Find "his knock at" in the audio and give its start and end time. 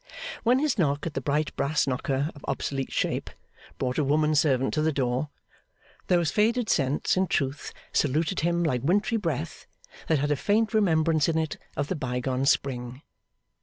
0.57-1.13